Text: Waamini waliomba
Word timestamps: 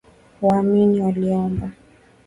Waamini 0.41 1.01
waliomba 1.01 1.69